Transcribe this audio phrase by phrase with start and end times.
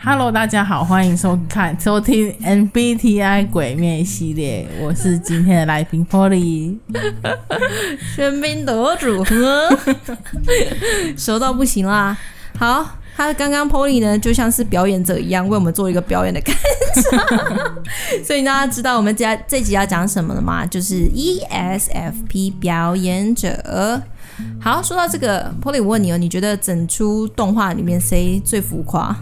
[0.00, 6.76] Hello，大家好，欢迎收看收听 MBTI 鬼面系列，我是今天的来宾 Polly，
[8.16, 9.24] 喧宾夺主，
[11.18, 12.16] 熟到不行啦。
[12.56, 16.52] 好，他刚刚 Polly 呢，就像是表演者一样，为我们做一个表演的开
[17.02, 17.28] 场，
[18.24, 20.64] 所以大家知道我们家这集要讲什么了吗？
[20.64, 24.00] 就是 ESFP 表演者。
[24.60, 29.16] 好，说到这个，Polly，我问你哦，你觉得整出动画里面谁最浮夸？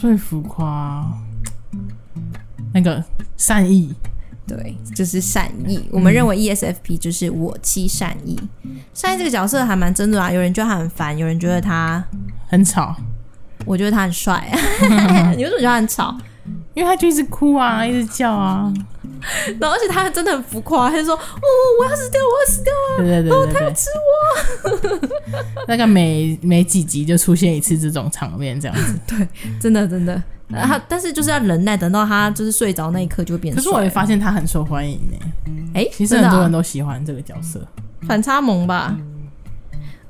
[0.00, 1.06] 最浮夸，
[2.72, 3.04] 那个
[3.36, 3.94] 善意，
[4.46, 5.76] 对，就是善意。
[5.76, 8.34] 嗯、我们认为 ESFP 就是我妻善意。
[8.94, 12.02] 善意这个角色还蛮真的啊，有人觉得他很烦，有人觉得他
[12.46, 12.96] 很吵，
[13.66, 14.42] 我觉得他很帅。
[15.36, 16.16] 你为什么觉得他很吵？
[16.72, 18.72] 因为他就一直哭啊，一直叫啊。
[19.60, 21.46] 然后而且他真的很浮夸，他就说：“哦，
[21.80, 22.96] 我要死掉，我要死掉啊！
[22.98, 25.00] 对对对哦，他要吃我。
[25.66, 28.98] ”大概每每几集就出现一次这种场面，这样子。
[29.06, 29.28] 对，
[29.60, 30.22] 真的真的。
[30.48, 33.54] 然后但是就是要忍耐，等到他就是睡着那一刻就会变。
[33.54, 35.16] 可是我也发现他很受欢迎呢。
[35.74, 37.64] 哎、欸，其实很多人都喜欢这个角色，
[38.08, 38.96] 反差萌吧。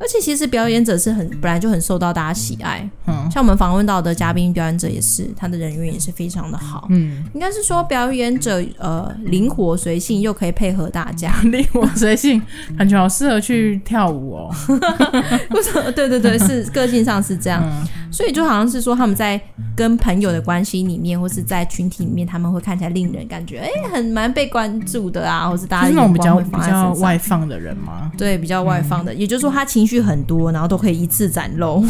[0.00, 12.40] 而且其实表演者是很本来就很受到大家喜爱，嗯，像我们访问到的嘉宾表演者也是，他的人缘也是非常的好，嗯，应该是说表演者呃灵活随性又可以配合大家， 灵活随性，
[12.78, 14.54] 感觉好适合去跳舞哦。
[15.50, 15.92] 为什么？
[15.92, 19.40] 对对对，是个性上是这样，嗯、所以就好像是说他们在
[19.76, 28.10] 跟朋友的关系里面，或是在群体里面，他们会看起来令人感觉哎、欸、很蛮被关注的啊，或是大家是那种比较比较外放的人吗？
[28.18, 30.00] 对，比较外放的，嗯、也就是说他情绪。
[30.00, 31.84] 很多，然后都可以一次展露，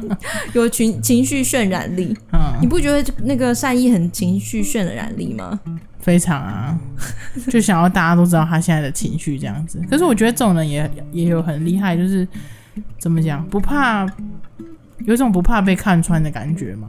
[0.54, 2.16] 有情情绪渲染力。
[2.32, 5.60] 嗯，你不觉得那个善意很情绪渲染力吗？
[5.98, 6.74] 非常啊，
[7.50, 9.78] 就想要大家都知道他现在的情绪这样子。
[9.90, 12.26] 可是我觉得这种人也也有很厉害，就是
[12.98, 14.06] 怎么讲，不怕。
[15.06, 16.88] 有一种不怕被看穿的感觉吗？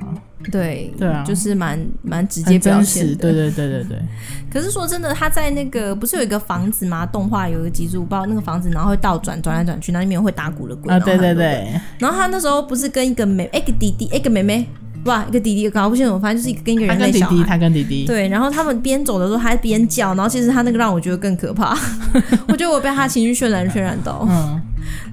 [0.51, 3.15] 对对啊，就是蛮蛮直接表现的。
[3.15, 3.97] 对对对对对。
[4.51, 7.05] 可是说真的，他在那个不是有一个房子吗？
[7.05, 10.91] 动画有一个集组报，那个房子然后会倒转转来转去，那里面会打鼓的鬼。
[10.93, 11.67] 啊，对对对。
[11.99, 14.67] 然后他那时候不是跟一个妹，一个弟弟，一个妹妹，
[15.05, 17.29] 哇，一个弟弟，搞不清楚，反正就是一个跟一个人类小孩。
[17.29, 18.05] 他跟弟弟，他跟弟弟。
[18.07, 21.77] 对，然后他们边走的时候还边叫，然后其实他那个让我觉得更可怕。
[22.49, 24.59] 我觉得我被他情绪渲染 渲染到，嗯，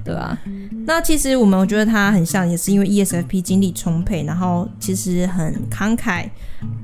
[0.03, 0.39] 对吧？
[0.89, 6.27] 那其实我们我觉得他很像，也是因为 ESFP 精力充沛，然后其实很慷慨，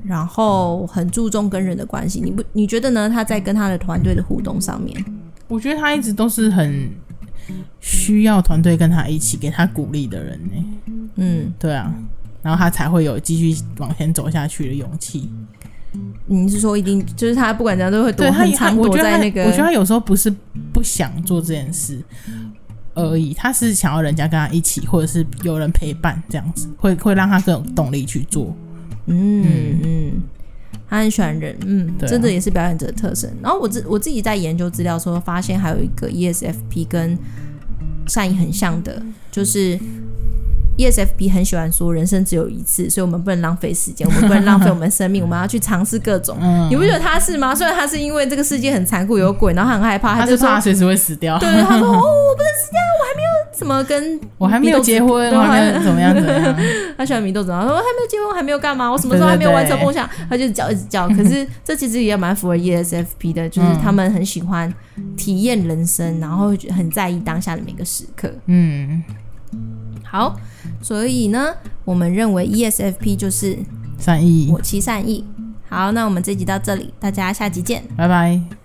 [0.05, 2.21] 然后很注重跟人的关系。
[2.21, 3.09] 你不你觉得呢？
[3.09, 5.03] 他在跟他的团队的互动上面，
[5.47, 6.87] 我觉得他一直都是很
[7.79, 10.65] 需要团队跟他一起给他鼓励的人呢。
[11.15, 11.91] 嗯，对啊，
[12.43, 15.31] 然后他才会有继续往前走下去的勇气。
[16.27, 19.45] 你是说一定就是他不管怎样都会躲很长躲在那个？
[19.45, 20.31] 我觉得他有时候不是
[20.71, 21.99] 不想做这件事。
[22.95, 28.55] 而已，他是想要人家跟他一起，或者是有人陪伴这样子，会会让他更有动力去做。
[29.07, 30.11] 嗯嗯，嗯，
[30.89, 33.29] 他很喜欢人，嗯，啊、真的也是表演者的特征。
[33.41, 37.17] 然后我自我自己在研究资料的时候，发现还有一个 ESFP 跟
[38.07, 39.01] 善意很像的，
[39.31, 39.77] 就是
[40.77, 46.37] ESFP 很喜欢说人生只有一次，所以我们不能浪费时间，我们不能浪费我们生命，我们要去尝试各种。
[46.41, 47.53] 嗯、你不觉得他是吗？
[47.55, 51.37] 虽然他是因为这个世界很残酷，有鬼，然后他很害怕，他就说他随时会死掉。
[51.39, 52.03] 对，他说哦，
[53.57, 56.55] 还没有怎么跟我还没有结婚，我还没有 怎么样怎么样。
[56.97, 60.09] 他喜欢米豆子，他说还没有结婚，还没有干嘛，我什么时候还没有完成梦想？
[60.29, 61.07] 他就叫一直叫。
[61.09, 64.73] 可是这其实也蛮符合 ESFP 的，就是他们很喜欢
[65.15, 68.31] 体验人生，然后很在意当下的每个时刻。
[68.47, 69.03] 嗯。
[70.03, 70.35] 好，
[70.81, 73.57] 所以呢，我们认为 ESFP 就是
[73.97, 75.25] 善意，我其善意。
[75.67, 78.64] 好，那我们这集到这里，大家下集见，拜拜。